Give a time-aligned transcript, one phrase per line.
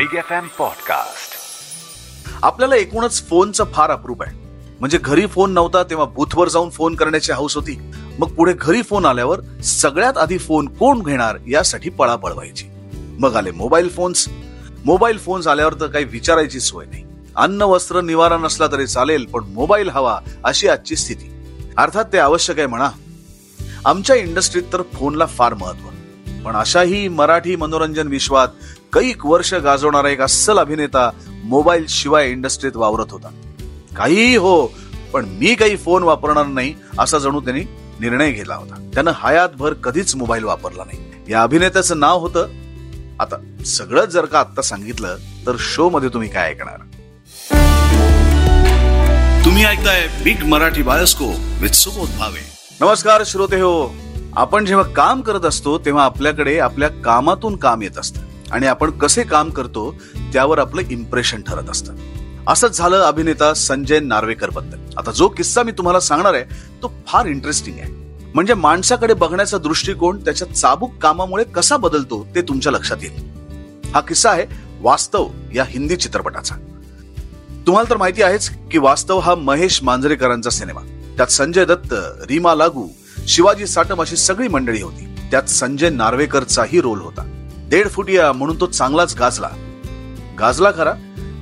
[0.00, 1.34] Big F M podcast
[2.42, 4.36] आपल्याला एकूणच फोनचं फार अप्रूप आहे.
[4.80, 7.78] म्हणजे घरी फोन नव्हता तेव्हा बूथवर जाऊन फोन करण्याची हौस होती.
[8.18, 12.66] मग पुढे घरी फोन आल्यावर सगळ्यात आधी फोन कोण घेणार यासाठी पळापळ व्हायची.
[12.94, 14.28] मग आले मोबाईल फोन्स
[14.84, 17.04] मोबाईल फोन्स आल्यावर तर काही विचारायची सोय नाही.
[17.36, 21.32] अन्न वस्त्र निवारा नसला तरी चालेल पण मोबाईल हवा अशी आजची स्थिती.
[21.78, 22.90] अर्थात ते आवश्यक आहे म्हणा.
[23.84, 25.86] आमच्या इंडस्ट्रीत तर फोनला फार महत्त्व
[26.44, 28.48] पण अशाही मराठी मनोरंजन विश्वात
[28.92, 31.10] कैक वर्ष गाजवणारा एक अस्सल अभिनेता
[31.44, 33.28] मोबाईल शिवाय इंडस्ट्रीत वावरत होता.
[33.96, 34.66] काहीही हो
[35.12, 37.62] पण मी काही फोन वापरणार नाही असा जणू त्यांनी
[38.00, 38.90] निर्णय घेतला होता.
[38.94, 41.32] त्यानं हयातभर कधीच मोबाईल वापरला नाही.
[41.32, 42.46] या अभिनेत्याचं नाव होतं
[43.20, 46.78] आता सगळं जर का आता सांगितलं तर शो मध्ये तुम्ही काय ऐकणार?
[49.44, 52.44] तुम्ही ऐकताय Big Marathi Bioscope with Subodh Bhave.
[52.80, 53.94] नमस्कार श्रोते हो.
[54.36, 58.29] आपण जेव्हा काम करत असतो तेव्हा आपल्याकडे आपल्या कामातून काम येत असतं.
[58.50, 59.94] आणि आपण कसे काम करतो
[60.32, 61.94] त्यावर आपलं इम्प्रेशन ठरत असतं.
[62.48, 64.78] असंच झालं अभिनेता संजय नार्वेकरबद्दल.
[64.96, 66.44] आता जो किस्सा मी तुम्हाला सांगणार आहे
[66.82, 68.00] तो फार इंटरेस्टिंग आहे.
[68.34, 73.30] म्हणजे माणसाकडे बघण्याचा दृष्टिकोन त्याच्या चाबूक कामामुळे कसा बदलतो ते तुमच्या लक्षात येईल.
[73.94, 74.46] हा किस्सा आहे
[74.80, 76.54] वास्तव या हिंदी चित्रपटाचा.
[77.66, 80.80] तुम्हाला तर माहिती आहेच की वास्तव हा महेश मांजरेकरांचा सिनेमा.
[81.16, 81.94] त्यात संजय दत्त
[82.28, 82.88] रीमा लागू
[83.28, 85.08] शिवाजी साटम अशी सगळी मंडळी होती.
[85.30, 87.29] त्यात संजय नार्वेकरचाही रोल होता.
[87.70, 89.48] देड फुटिया म्हणून तो चांगलाच गाजला.
[90.38, 90.94] गाजला खरा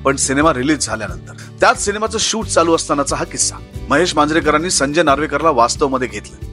[0.04, 1.32] पण सिनेमा रिलीज झाल्यानंतर.
[1.60, 3.56] त्याच सिनेमाचं शूट चालू असतानाचा हा किस्सा.
[3.88, 6.44] महेश मांजरेकरांनी संजय नार्वेकरला वास्तवमध्ये घेतलं.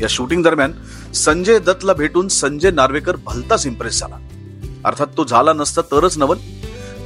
[0.00, 0.72] या शूटिंग दरम्यान
[1.12, 4.16] संजय दत्तला भेटून संजय नार्वेकर भलताच इम्प्रेस झाला.
[4.84, 6.36] अर्थात तो झाला नसता तरच नवल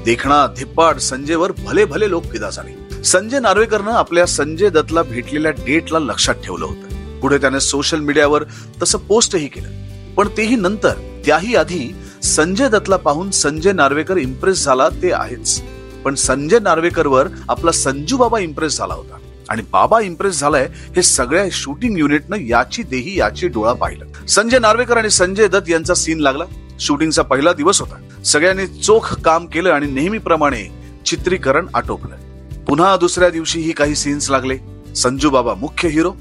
[0.04, 3.02] देखणा धिप्पाड संजयवर भले भले लोक फिदा झाले.
[3.04, 7.20] संजय नार्वेकरनं आपल्या संजय दत्तला भेटलेल्या डेटला लक्षात ठेवलं होतं.
[7.20, 8.44] पुढे त्याने सोशल मीडियावर
[8.82, 9.68] तसं पोस्टही केलं.
[10.14, 11.09] पण तेही नंतर.
[11.26, 15.62] त्याही आधी संजय दत्तला पाहून संजय नार्वेकर इम्प्रेस झाला ते आहेच.
[16.04, 19.16] पण संजय नार्वेकरवर आपला संजू बाबा इम्प्रेस झाला होता.
[19.48, 24.26] आणि बाबा इम्प्रेस झालाय हे सगळ्या शूटिंग युनिटनं याची देही याची डोळा पाहिलं.
[24.26, 26.44] संजय नार्वेकर आणि संजय दत्त यांचा सीन लागला.
[26.80, 28.22] शूटिंगचा पहिला दिवस होता.
[28.24, 30.64] सगळ्यांनी चोख काम केलं आणि नेहमीप्रमाणे
[31.06, 32.16] चित्रीकरण आटोपलं.
[32.64, 34.58] पुन्हा दुसऱ्या दिवशीही काही सीन्स लागले.
[34.96, 36.12] संजू बाबा मुख्य हिरो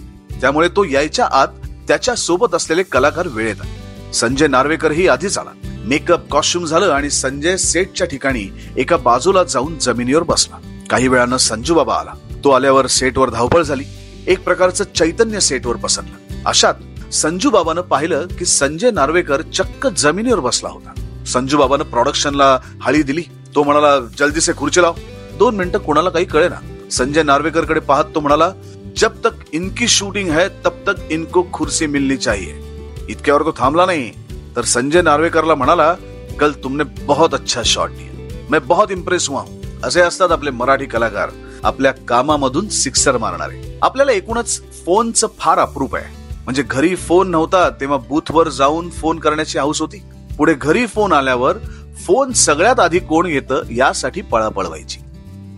[0.41, 1.47] त्यामुळे तो यायच्या आत
[1.87, 3.78] त्याच्या सोबत असलेले कलाकार वेळेत आले.
[4.13, 5.49] संजय नार्वेकरही आधीच आला.
[5.85, 8.47] मेकअप कॉस्ट्युम झालं आणि संजय सेटच्या ठिकाणी
[8.77, 10.57] एका बाजूला जाऊन जमिनीवर बसला.
[10.89, 12.11] काही वेळानं संजू बाबा आला.
[12.43, 13.83] तो आल्यावर सेटवर धावपळ झाली.
[14.27, 16.43] एक प्रकारचं चैतन्य सेटवर पसरलं.
[16.45, 16.73] अशात
[17.13, 21.23] संजू बाबानं पाहिलं की संजय नार्वेकर चक्क जमिनीवर बसला होता.
[21.25, 23.23] संजू बाबानं प्रोडक्शनला हाळी दिली.
[23.55, 24.93] तो म्हणाला जल्दी से खुर्ची लाव.
[25.37, 28.51] दोन मिनिटं कोणाला काही कळे ना संजय नार्वेकरकडे पाहत तो म्हणाला
[28.97, 32.68] जब तक इनकी शूटिंग है तब तक इनको खुर्सी मिलनी चाहिए.
[33.09, 34.11] इतक्यावर तो थांबला नाही.
[34.55, 35.95] तर संजय नार्वेकरला म्हणाला
[36.39, 38.37] कल तुमने बहुत अच्छा शॉट दिया.
[38.49, 39.61] मैं बहुत इम्प्रेस हुआ हूं.
[39.83, 41.29] असे असतात आपले मराठी कलाकार.
[41.63, 43.79] आपल्या कामामधून सिक्सर मारणारे.
[43.81, 46.33] आपल्याला एकूणच फोनचं फार अप्रूप आहे.
[46.43, 50.03] म्हणजे घरी फोन नव्हता तेव्हा बूथवर जाऊन फोन करण्याची हौस होती.
[50.37, 51.57] पुढे घरी फोन आल्यावर
[52.05, 54.99] फोन सगळ्यात आधी कोण येतं यासाठी पळापळ व्हायची.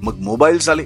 [0.03, 0.85] मग मोबाईल आले.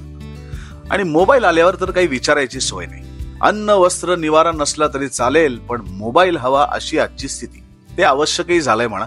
[0.89, 3.04] आणि मोबाईल आल्यावर तर काही विचारायची सोय नाही.
[3.41, 7.63] अन्न वस्त्र निवारा नसला तरी चालेल पण मोबाईल हवा अशी आजची स्थिती.
[7.97, 9.05] ते आवश्यकही झालंय म्हणा.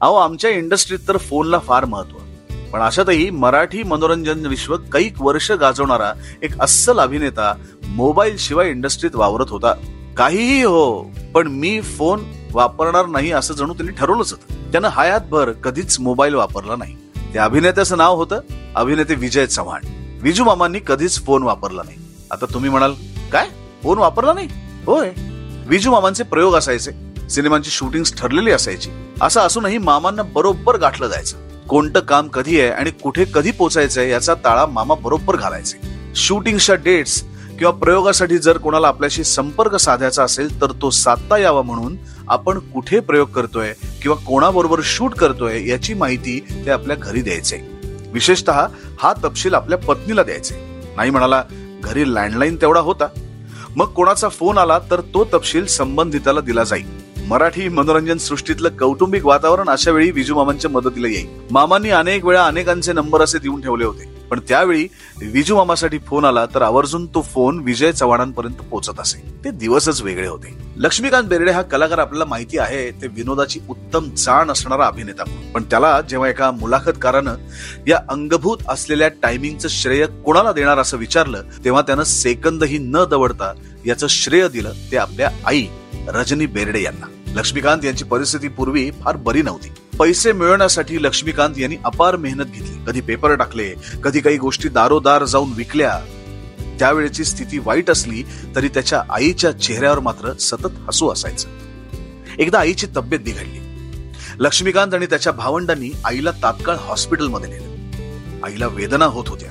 [0.00, 2.16] अहो आमच्या इंडस्ट्रीत तर फोनला फार महत्त्व
[2.72, 7.52] पण अशातही मराठी मनोरंजन विश्व कैक वर्ष गाजवणारा एक अस्सल अभिनेता
[7.88, 9.72] मोबाईल शिवाय इंडस्ट्रीत वावरत होता.
[10.16, 14.72] काहीही हो पण मी फोन वापरणार नाही असं जणू त्यांनी ठरवलंच होतं.
[14.72, 16.96] त्यानं हयातभर कधीच मोबाईल वापरला नाही.
[17.32, 18.40] त्या अभिनेत्याचं नाव होतं
[18.74, 19.80] अभिनेते विजय चव्हाण.
[20.22, 21.96] विजू मामांनी कधीच फोन वापरला नाही.
[22.30, 22.94] आता तुम्ही म्हणाल
[23.32, 23.48] काय?
[23.86, 24.48] फोन वापरला नाही?
[24.86, 25.12] होय.
[25.66, 26.92] विजू मामांचे प्रयोग असायचे.
[27.30, 28.90] सिनेमांची शूटिंग ठरलेली असायची.
[29.20, 31.36] असं असूनही मामांना बरोबर गाठलं जायचं.
[31.68, 35.78] कोणतं काम कधी आहे आणि कुठे कधी पोचायचंय याचा ताळा मामा बरोबर घालायचे.
[36.16, 37.24] शूटिंगच्या डेट्स
[37.58, 41.96] किंवा प्रयोगासाठी जर कोणाला आपल्याशी संपर्क साधायचा असेल तर तो साधता यावा म्हणून
[42.28, 43.72] आपण कुठे प्रयोग करतोय
[44.02, 47.56] किंवा कोणाबरोबर शूट करतोय याची माहिती ते आपल्या घरी द्यायचे.
[48.12, 48.66] विशेषतः
[48.98, 50.54] हा तपशील आपल्या पत्नीला द्यायचे.
[50.96, 51.42] नाही म्हणाला
[51.84, 53.06] घरी लँडलाईन तेवढा होता.
[53.76, 56.84] मग कोणाचा फोन आला तर तो तपशील संबंधिताला दिला जाईल.
[57.26, 61.26] मराठी मनोरंजन सृष्टीतलं कौटुंबिक वातावरण अशा वेळी विजू मामांच्या मदतीला येईल.
[61.50, 64.15] मामांनी अनेक वेळा अनेकांचे नंबर असे देऊन ठेवले होते.
[64.30, 64.88] पण त्यावेळी
[65.22, 69.44] विजू मामासाठी फोन आला तर आवर्जून तो फोन विजय चव्हाणांपर्यंत पोहोचत असे.
[69.44, 70.58] ते दिवसच वेगळे होते.
[70.76, 75.24] लक्ष्मीकांत बेर्डे हा कलाकार आपल्याला माहिती आहे ते विनोदाची उत्तम जाण असणारा अभिनेता.
[75.54, 77.34] पण त्याला जेव्हा एका मुलाखतकारानं
[77.86, 83.52] या अंगभूत असलेल्या टायमिंगचं श्रेय कोणाला देणार असं विचारलं तेव्हा त्यानं सेकंदही न दवडता
[83.86, 85.66] याचं श्रेय दिलं ते आपल्या आई
[86.08, 87.06] रजनी बेर्डे यांना.
[87.34, 89.68] लक्ष्मीकांत यांची परिस्थिती पूर्वी फार बरी नव्हती.
[89.98, 92.84] पैसे मिळवण्यासाठी लक्ष्मीकांत यांनी अपार मेहनत घेतली.
[92.86, 96.00] कधी पेपर टाकले कधी काही गोष्टी दारोदार जाऊन विकल्या.
[96.78, 98.22] त्यावेळेची स्थिती वाईट असली
[98.56, 101.48] तरी त्याच्या आईच्या चेहऱ्यावर मात्र सतत हसू असायचं.
[102.38, 103.58] एकदा आईची तब्येत बिघडली.
[104.38, 108.46] लक्ष्मीकांत आणि त्याच्या भावंडांनी आईला तात्काळ हॉस्पिटलमध्ये नेलं.
[108.46, 109.50] आईला वेदना होत होत्या.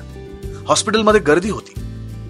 [0.68, 1.80] हॉस्पिटलमध्ये गर्दी होती.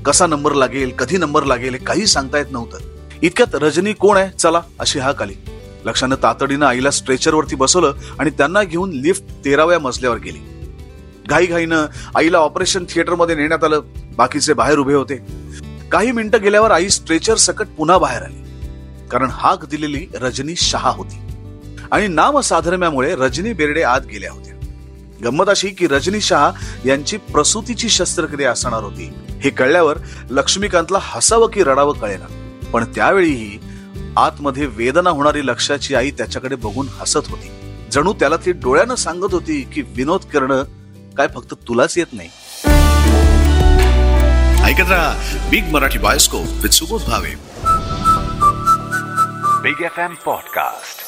[0.05, 2.79] कसा नंबर लागेल कधी नंबर लागेल काही सांगता येत नव्हतं.
[3.23, 4.31] इतक्यात रजनी कोण आहे?
[4.39, 5.35] चला अशी हाक आली.
[5.87, 10.39] लक्षानं तातडीनं आईला स्ट्रेचरवरती बसवलं आणि त्यांना घेऊन लिफ्ट तेराव्या मजल्यावर गेली.
[11.29, 11.87] घाईघाईनं
[12.17, 13.81] आईला ऑपरेशन थिएटरमध्ये नेण्यात आलं.
[14.17, 15.17] बाकीचे बाहेर उभे होते.
[15.93, 18.43] काही मिनिटं गेल्यावर आई स्ट्रेचर सकट पुन्हा बाहेर आली.
[19.09, 21.19] कारण हाक दिलेली रजनी शहा होती.
[21.91, 24.55] आणि नाम साधर्म्यामुळे रजनी बेर्डे आत गेल्या होत्या.
[25.25, 26.51] गंमत अशी की रजनी शहा
[26.85, 29.13] यांची प्रसूतीची शस्त्रक्रिया असणार होती.
[29.41, 29.99] हे कळल्यावर
[30.31, 32.59] लक्ष्मीकांतला हसावं की रडावं कळेना.
[32.73, 33.66] पण त्यावेळीही
[34.17, 37.51] आतमध्ये वेदना होणारी लक्षाची आई त्याच्याकडे बघून हसत होती.
[37.93, 40.65] जणू त्याला ती डोळ्यानं सांगत होती की विनोद करणं
[41.19, 42.29] काय फक्त तुलाच येत नाही.
[44.65, 47.35] ऐकत राहा Big Marathi Bioscope with Subodh Bhave
[49.67, 51.06] Big FM Podcast.